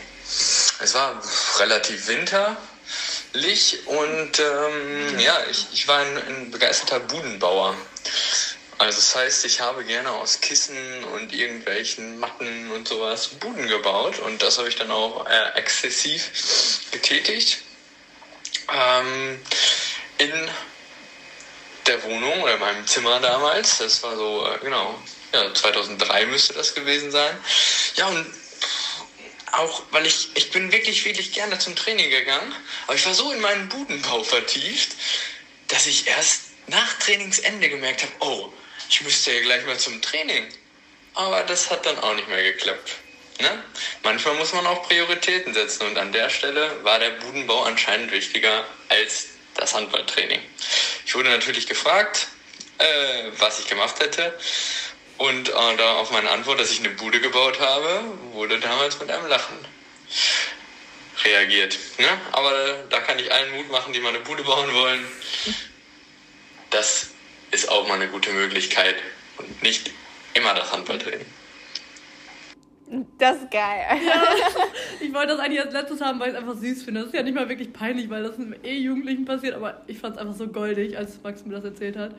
[0.79, 1.19] Es war
[1.57, 7.75] relativ winterlich und ähm, ja, ich, ich war ein, ein begeisterter Budenbauer.
[8.77, 10.77] Also das heißt, ich habe gerne aus Kissen
[11.15, 16.85] und irgendwelchen Matten und sowas Buden gebaut und das habe ich dann auch äh, exzessiv
[16.91, 17.63] getätigt.
[18.73, 19.41] Ähm,
[20.17, 20.49] in
[21.87, 23.77] der Wohnung oder in meinem Zimmer damals.
[23.77, 25.01] Das war so, äh, genau,
[25.33, 27.37] ja, 2003 müsste das gewesen sein.
[27.95, 28.31] Ja, und
[29.51, 32.53] auch, weil ich, ich bin wirklich, wirklich gerne zum Training gegangen,
[32.85, 34.89] aber ich war so in meinen Budenbau vertieft,
[35.67, 38.53] dass ich erst nach Trainingsende gemerkt habe, oh,
[38.89, 40.47] ich müsste ja gleich mal zum Training.
[41.15, 42.95] Aber das hat dann auch nicht mehr geklappt.
[43.39, 43.63] Ne?
[44.03, 48.65] Manchmal muss man auch Prioritäten setzen und an der Stelle war der Budenbau anscheinend wichtiger
[48.89, 50.41] als das Handballtraining.
[51.05, 52.27] Ich wurde natürlich gefragt,
[52.79, 54.37] äh, was ich gemacht hätte.
[55.17, 59.09] Und äh, da auf meine Antwort, dass ich eine Bude gebaut habe, wurde damals mit
[59.09, 59.57] einem Lachen
[61.23, 61.77] reagiert.
[61.97, 62.07] Ne?
[62.31, 65.05] Aber da kann ich allen Mut machen, die mal eine Bude bauen wollen.
[66.69, 67.09] Das
[67.51, 68.95] ist auch mal eine gute Möglichkeit
[69.37, 69.91] und nicht
[70.33, 71.25] immer das Handballtraining.
[73.17, 73.85] Das ist geil.
[74.99, 77.01] Ich wollte das eigentlich als letztes haben, weil ich es einfach süß finde.
[77.01, 80.15] Das ist ja nicht mal wirklich peinlich, weil das einem E-Jugendlichen passiert, aber ich fand
[80.15, 82.11] es einfach so goldig, als Max mir das erzählt hat.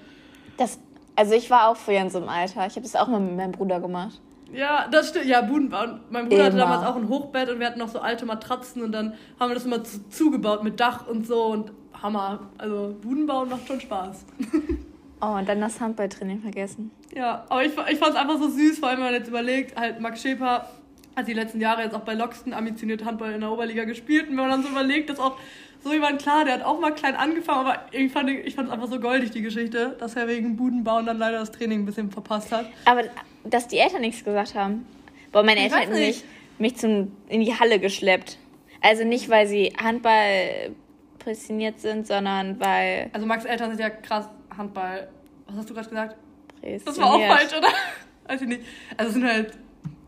[0.56, 0.78] Das,
[1.16, 2.66] also ich war auch früher in so einem Alter.
[2.66, 4.20] Ich habe das auch mal mit meinem Bruder gemacht.
[4.52, 5.26] Ja, das stimmt.
[5.26, 5.98] Ja, Budenbau.
[6.10, 6.66] Mein Bruder hatte Immer.
[6.66, 9.54] damals auch ein Hochbett und wir hatten noch so alte Matratzen und dann haben wir
[9.54, 12.50] das immer zu, zugebaut mit Dach und so und Hammer.
[12.58, 14.24] Also Budenbau macht schon Spaß.
[15.22, 16.90] Oh, und dann das Handballtraining vergessen.
[17.14, 19.78] Ja, aber ich, ich fand es einfach so süß, vor allem wenn man jetzt überlegt,
[19.78, 20.68] halt Max Schäper
[21.16, 24.30] hat die letzten Jahre jetzt auch bei Loxton ambitioniert Handball in der Oberliga gespielt und
[24.30, 25.36] wenn man dann so überlegt, dass auch
[25.82, 28.74] so jemand, klar, der hat auch mal klein angefangen, aber ich fand ich fand es
[28.74, 32.10] einfach so goldig, die Geschichte, dass er wegen Budenbauen dann leider das Training ein bisschen
[32.10, 32.66] verpasst hat.
[32.84, 33.02] Aber
[33.44, 34.86] dass die Eltern nichts gesagt haben.
[35.32, 36.24] Boah, meine Eltern hätten mich,
[36.58, 38.36] mich zum, in die Halle geschleppt.
[38.82, 40.74] Also nicht, weil sie Handball
[41.18, 44.28] prädestiniert sind, sondern weil Also Max Eltern sind ja krass
[44.60, 45.08] Handball.
[45.46, 46.16] Was hast du gerade gesagt?
[46.60, 46.86] prädestiniert.
[46.86, 47.68] Das war auch falsch, oder?
[48.28, 48.62] Weiß ich nicht.
[48.96, 49.52] Also sind halt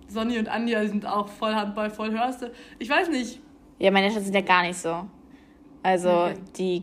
[0.09, 2.53] Sonny und Andi, die sind auch voll Handball, voll Hörste.
[2.79, 3.41] Ich weiß nicht.
[3.79, 5.07] Ja, meine Eltern sind ja gar nicht so.
[5.83, 6.35] Also, Okay.
[6.57, 6.83] die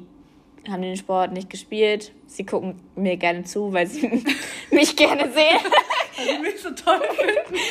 [0.70, 2.12] haben den Sport nicht gespielt.
[2.26, 4.24] Sie gucken mir gerne zu, weil sie
[4.72, 5.60] mich gerne sehen.
[6.18, 7.62] Weil die mich so toll finden.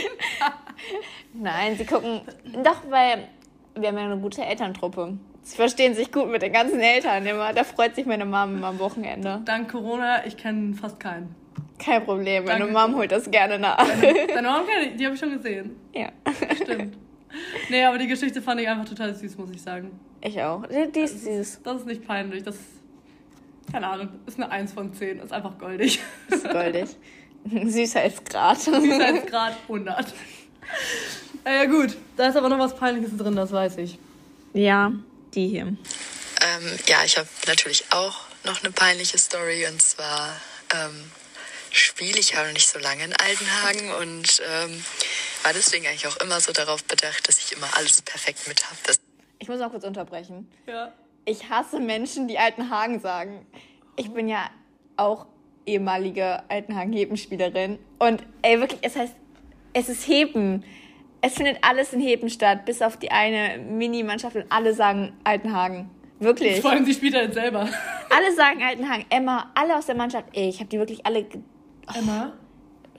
[1.42, 2.22] Nein, sie gucken.
[2.64, 3.28] Doch, weil
[3.74, 5.18] wir haben ja eine gute Elterntruppe.
[5.48, 7.54] Sie verstehen sich gut mit den ganzen Eltern immer.
[7.54, 9.40] Da freut sich meine Mom immer am Wochenende.
[9.46, 11.34] Dank Corona, ich kenne fast keinen.
[11.78, 12.74] Kein Problem, meine Danke.
[12.74, 13.78] Mom holt das gerne nach.
[13.78, 15.74] Deine Mom kenn ich, die habe ich schon gesehen.
[15.94, 16.10] ja,
[16.54, 16.98] Stimmt.
[17.70, 19.98] Nee, aber die Geschichte fand ich einfach total süß, muss ich sagen.
[20.20, 20.66] ich auch.
[20.66, 21.60] Die, die ist süß.
[21.64, 22.56] Das ist nicht peinlich, das
[23.72, 25.98] keine Ahnung, ist eine 1 von 10, ist einfach goldig.
[26.28, 26.90] Ist goldig.
[27.64, 28.58] Süßheitsgrad.
[28.60, 30.14] Süßheitsgrad 100.
[31.44, 33.98] Na ja gut, da ist aber noch was Peinliches drin, das weiß ich.
[34.52, 34.92] ja,
[35.38, 35.66] die hier.
[35.66, 40.36] Ähm, ja, ich habe natürlich auch noch eine peinliche Story und zwar
[40.74, 41.10] ähm,
[41.70, 44.84] spiele ich ja noch nicht so lange in Altenhagen und ähm,
[45.42, 48.98] war deswegen eigentlich auch immer so darauf bedacht, dass ich immer alles perfekt mit habe.
[49.38, 50.50] Ich muss auch kurz unterbrechen.
[50.66, 50.92] Ja.
[51.24, 53.46] Ich hasse Menschen, die Altenhagen sagen.
[53.96, 54.50] Ich bin ja
[54.96, 55.26] auch
[55.66, 57.78] ehemalige Altenhagen-Hebenspielerin.
[57.98, 59.14] Und ey, wirklich, es heißt,
[59.74, 60.64] es ist Heben.
[61.20, 65.90] Es findet alles in Heben statt, bis auf die eine Mini-Mannschaft und alle sagen Altenhagen.
[66.20, 66.62] Wirklich.
[66.84, 67.60] Sie spielt halt selber.
[68.10, 69.04] Alle sagen Altenhagen.
[69.10, 70.26] Emma, alle aus der Mannschaft.
[70.32, 71.24] Ey, ich habe die wirklich alle.
[71.24, 71.40] ge-
[71.96, 72.32] Emma?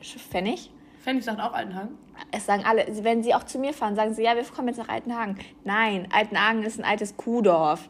[0.02, 0.70] Pfennig?
[1.04, 1.98] Fanny sagt auch Altenhagen.
[2.32, 4.78] Es sagen alle, wenn sie auch zu mir fahren, sagen sie, ja, wir kommen jetzt
[4.78, 5.38] nach Altenhagen.
[5.64, 7.90] Nein, Altenhagen ist ein altes Kuhdorf.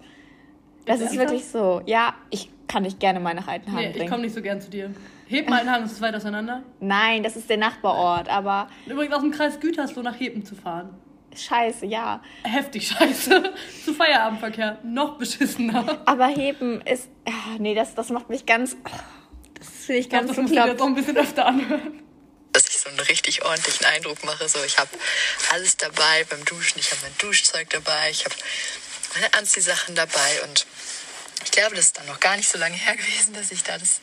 [0.85, 1.81] Das Ist ist wirklich so.
[1.85, 4.09] Ja, ich kann dich gerne mal nach Altenhagen Nee, ich bringen.
[4.09, 4.91] komme nicht so gern zu dir.
[5.29, 6.63] Heben Altenhagen ist weit auseinander.
[6.79, 10.89] Nein, das ist der Nachbarort, aber Übrigens aus dem Kreis Gütersloh nach Heben zu fahren.
[11.35, 12.21] scheiße, ja.
[12.43, 13.53] Heftig scheiße.
[13.85, 14.79] zu Feierabendverkehr.
[14.83, 16.01] Noch beschissener.
[16.05, 18.75] Aber Heben ist, ah, nee, das, das macht mich ganz,
[19.53, 22.01] das finde ich Ich ganz das musst du dir jetzt auch ein bisschen öfter anhören.
[22.53, 24.49] dass ich so einen richtig ordentlichen Eindruck mache.
[24.49, 24.89] So, ich habe
[25.53, 26.79] alles dabei beim Duschen.
[26.79, 28.09] Ich habe mein Duschzeug dabei.
[28.09, 28.33] Ich habe
[29.13, 30.41] meine Anziehsachen dabei.
[30.47, 30.65] Und
[31.45, 33.77] ich glaube, das ist dann noch gar nicht so lange her gewesen, dass ich da
[33.77, 34.01] das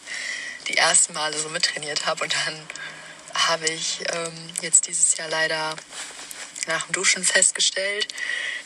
[0.68, 2.24] die ersten Male so mittrainiert habe.
[2.24, 2.68] Und dann
[3.34, 5.76] habe ich ähm, jetzt dieses Jahr leider
[6.66, 8.08] nach dem Duschen festgestellt,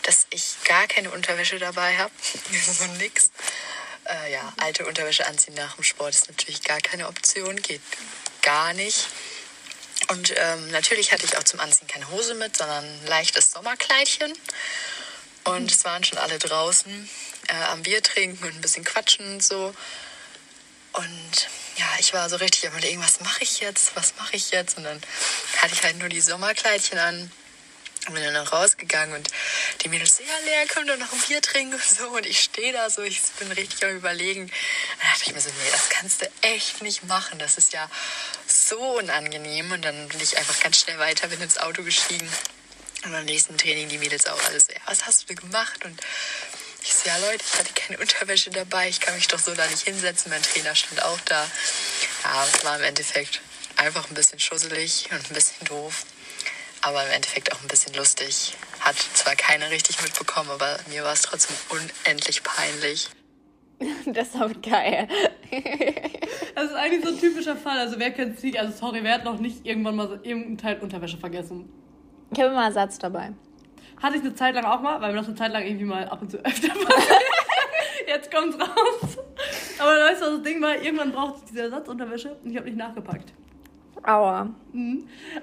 [0.02, 2.12] dass ich gar keine Unterwäsche dabei habe.
[2.66, 3.30] so nix.
[4.04, 7.82] Äh, ja, alte Unterwäsche anziehen nach dem Sport ist natürlich gar keine Option, geht
[8.42, 9.08] gar nicht.
[10.08, 14.32] Und ähm, natürlich hatte ich auch zum Anziehen keine Hose mit, sondern ein leichtes Sommerkleidchen.
[15.44, 17.08] Und es waren schon alle draußen
[17.48, 19.74] äh, am Bier trinken und ein bisschen quatschen und so.
[20.92, 24.50] Und ja, ich war so richtig am überlegen, was mache ich jetzt, was mache ich
[24.50, 24.76] jetzt?
[24.76, 25.00] Und dann
[25.58, 27.30] hatte ich halt nur die Sommerkleidchen an
[28.06, 29.28] und bin dann noch rausgegangen und
[29.82, 32.08] die Mädels so, ja, Lea, komm doch noch ein Bier trinken und so.
[32.08, 34.46] Und ich stehe da so, ich bin richtig am überlegen.
[34.46, 37.38] Dann dachte ich mir so, nee, das kannst du echt nicht machen.
[37.38, 37.88] Das ist ja
[38.46, 39.70] so unangenehm.
[39.70, 42.28] Und dann bin ich einfach ganz schnell weiter, bin ins Auto gestiegen.
[43.04, 45.84] Und beim nächsten Training die Mädels auch alles ja, was hast du gemacht?
[45.84, 46.00] Und
[46.82, 49.66] ich so, ja Leute, ich hatte keine Unterwäsche dabei, ich kann mich doch so da
[49.66, 50.30] nicht hinsetzen.
[50.30, 51.46] Mein Trainer stand auch da.
[52.24, 53.40] Ja, es war im Endeffekt
[53.76, 56.04] einfach ein bisschen schusselig und ein bisschen doof.
[56.82, 58.56] Aber im Endeffekt auch ein bisschen lustig.
[58.80, 63.08] Hat zwar keiner richtig mitbekommen, aber mir war es trotzdem unendlich peinlich.
[64.04, 65.08] Das ist auch geil.
[66.54, 67.78] Das ist eigentlich so ein typischer Fall.
[67.78, 68.58] Also wer kennt es nicht?
[68.58, 71.70] Also sorry, wer hat noch nicht irgendwann mal so irgendeinen Teil Unterwäsche vergessen?
[72.32, 73.32] Ich habe immer einen Satz dabei.
[74.02, 76.08] Hatte ich eine Zeit lang auch mal, weil mir das eine Zeit lang irgendwie mal
[76.08, 77.20] ab und zu öfter passiert.
[78.06, 79.18] Jetzt kommt's raus.
[79.78, 82.78] Aber weißt du, das Ding war, irgendwann brauchte ich diese Ersatzunterwäsche und ich habe nicht
[82.78, 83.32] nachgepackt.
[84.02, 84.48] Aua.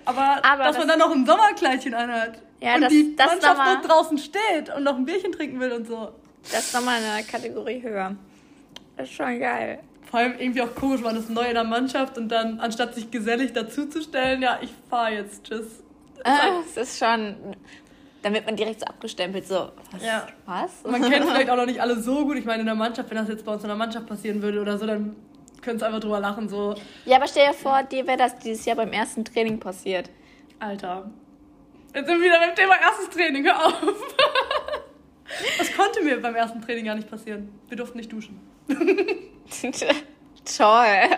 [0.05, 3.27] Aber, Aber dass das- man dann noch ein Sommerkleidchen anhat Ja, und das- die das
[3.27, 6.11] Mannschaft nochmal- noch draußen steht und noch ein Bierchen trinken will und so.
[6.51, 8.15] Das ist nochmal eine Kategorie höher.
[8.95, 9.79] Das ist schon geil.
[10.09, 13.11] Vor allem irgendwie auch komisch, man ist neu in der Mannschaft und dann, anstatt sich
[13.11, 15.83] gesellig dazuzustellen, ja, ich fahr jetzt, tschüss.
[16.23, 17.35] Ah, Es ist schon.
[18.27, 19.71] Dann wird man direkt so abgestempelt, so.
[19.91, 20.03] Was?
[20.03, 20.27] Ja.
[20.45, 20.83] Was?
[20.83, 22.35] Man kennt vielleicht auch noch nicht alle so gut.
[22.35, 24.59] Ich meine, in der Mannschaft, wenn das jetzt bei uns in der Mannschaft passieren würde
[24.59, 25.15] oder so, dann
[25.61, 28.75] könntest einfach drüber lachen, so, Ja, aber stell dir vor, dir wäre das dieses Jahr
[28.75, 30.09] beim ersten Training passiert.
[30.59, 31.09] Alter.
[31.95, 33.81] Jetzt sind wir wieder beim Thema erstes Training, hör auf.
[35.57, 37.47] Das konnte mir beim ersten Training gar nicht passieren.
[37.69, 38.41] Wir durften nicht duschen.
[40.57, 41.17] Toll.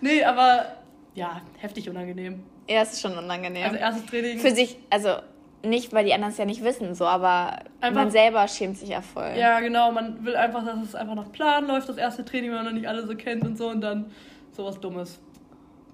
[0.00, 0.76] Nee, aber
[1.14, 2.42] ja, heftig unangenehm.
[2.68, 3.64] Ja, es ist schon unangenehm.
[3.64, 4.38] Also erstes Training.
[4.40, 5.18] Für sich, also
[5.64, 8.88] nicht, weil die anderen es ja nicht wissen, so, aber Einfach- man selber schämt sich
[8.88, 9.32] ja voll.
[9.36, 12.56] Ja, genau, man will einfach, dass es einfach nach Plan läuft, das erste Training, wenn
[12.58, 14.10] man noch nicht alle so kennt und so und dann
[14.52, 15.20] sowas Dummes.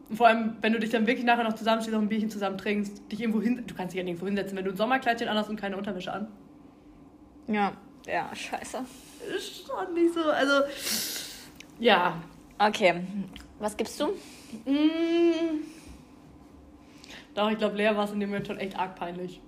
[0.08, 2.56] Und vor allem, wenn du dich dann wirklich nachher noch zusammenstehst, noch ein Bierchen zusammen
[2.56, 5.50] trinkst, dich irgendwo hin, du kannst dich ja nirgendwo hinsetzen, wenn du ein Sommerkleidchen anhast
[5.50, 6.28] und keine Unterwäsche an.
[7.46, 7.72] Ja,
[8.06, 8.78] ja scheiße.
[9.36, 10.62] Ist schon nicht so, also,
[11.78, 12.14] ja.
[12.58, 13.02] Okay,
[13.58, 14.06] was gibst du?
[14.64, 15.60] Mm.
[17.34, 19.40] Doch, ich glaube, Lea war es in dem Moment schon echt arg peinlich.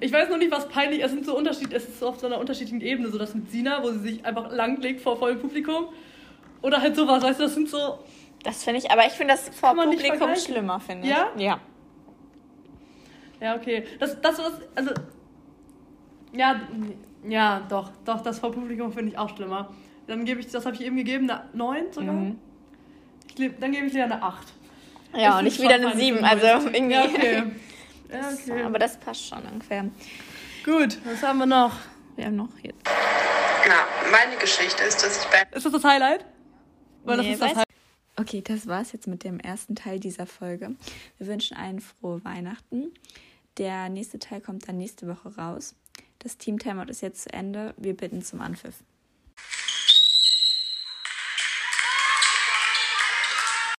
[0.00, 1.06] Ich weiß noch nicht, was peinlich ist.
[1.06, 3.50] Es sind so Unterschied, es ist so auf so einer unterschiedlichen Ebene, so das mit
[3.50, 5.86] Sina, wo sie sich einfach langlegt vor vollem Publikum.
[6.62, 7.98] Oder halt sowas, weißt du, das sind so.
[8.44, 11.10] Das finde ich, aber ich finde das vor Publikum schlimmer, finde ich.
[11.10, 11.30] Ja?
[11.36, 11.60] Ja.
[13.40, 13.84] Ja, okay.
[13.98, 14.92] Das, das was, also.
[16.32, 16.60] Ja,
[17.28, 19.70] ja, doch, doch, das vor Publikum finde ich auch schlimmer.
[20.06, 22.14] Dann gebe ich, das habe ich eben gegeben, eine 9 sogar.
[22.14, 22.38] Mhm.
[23.36, 24.46] Ich, dann gebe ich dir eine 8.
[25.16, 26.94] Ja, und Ich wieder eine peinlich 7, für also irgendwie.
[26.94, 27.42] Ja, okay.
[28.12, 28.62] Ja, okay.
[28.62, 29.84] Aber das passt schon ungefähr.
[30.64, 31.72] Gut, was haben wir noch?
[32.16, 32.86] Wir haben noch jetzt.
[33.66, 36.24] Ja, meine Geschichte ist, dass ich bei Ist das das Highlight?
[37.04, 37.66] Weil Nee, das ist das Highlight.
[38.16, 40.76] Okay, das war's jetzt mit dem ersten Teil dieser Folge.
[41.18, 42.92] Wir wünschen allen frohe Weihnachten.
[43.58, 45.74] Der nächste Teil kommt dann nächste Woche raus.
[46.18, 47.74] Das Team Timeout ist jetzt zu Ende.
[47.76, 48.82] Wir bitten zum Anpfiff.